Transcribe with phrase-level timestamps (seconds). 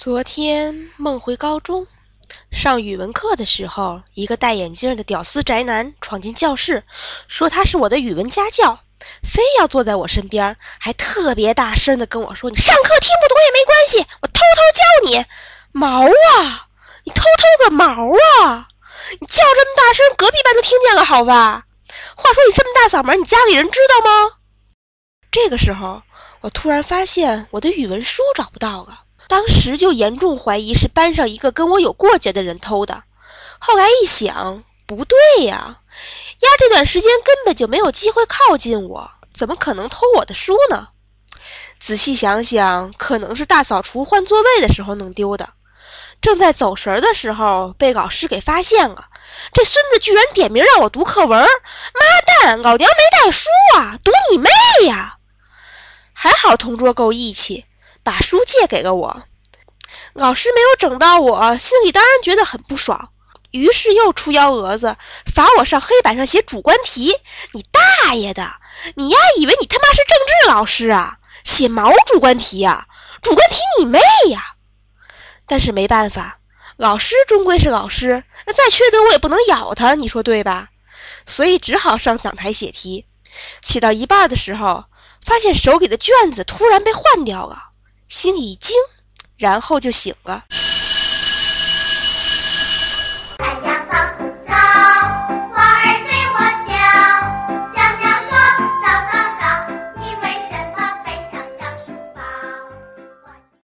[0.00, 1.86] 昨天梦回高中，
[2.50, 6.82] 上语文课的时候，一个戴眼镜的屌丝宅男闯进教室，
[7.28, 8.80] 说他是我的语文家教，
[9.22, 15.26] 非要坐在我身边，还特别大声的跟我说：“你上课听不懂也没关系，我偷偷教你。”
[15.78, 16.68] 毛啊！
[17.04, 18.68] 你偷偷个毛啊！
[19.20, 21.66] 你叫这么大声，隔壁班都听见了，好吧？
[22.16, 24.36] 话说你这么大嗓门，你家里人知道吗？
[25.30, 26.00] 这个时候，
[26.40, 29.02] 我突然发现我的语文书找不到了。
[29.30, 33.04] 当时就严重怀疑是班上一个跟我有过节的人偷的，
[33.60, 35.82] 后来一想，不对呀，
[36.40, 40.88] 丫这段时间根本就没有机会靠近我，怎么可能偷我的书呢？
[41.78, 45.50] 仔细想想，可能是大扫除换座位的时候弄丢的，
[46.20, 49.10] 正在走神的时候被老师给发现了。
[49.52, 54.50] 这孙子居然点名让我读课文，妈蛋，老娘没带书啊，读你妹
[54.88, 55.18] 呀！
[56.12, 57.66] 还好同桌够义气。
[58.10, 59.22] 把书借给了我，
[60.14, 63.12] 老师没有整到我，心里当然觉得很不爽，
[63.52, 64.96] 于是又出幺蛾子，
[65.32, 67.14] 罚我上黑板上写主观题。
[67.52, 68.42] 你大爷的！
[68.96, 71.18] 你丫以为你他妈是政治老师啊？
[71.44, 72.88] 写毛主观题呀？
[73.22, 74.00] 主观题你妹
[74.30, 74.56] 呀！
[75.46, 76.40] 但是没办法，
[76.78, 80.70] 老师终归是老师，那再缺德我也不能咬他，你说对吧？
[81.24, 83.06] 所以只好上讲台写题。
[83.62, 84.86] 写到一半的时候，
[85.24, 87.69] 发现手里的卷子突然被换掉了。
[88.10, 88.76] 心里一惊，
[89.36, 90.44] 然后就醒了。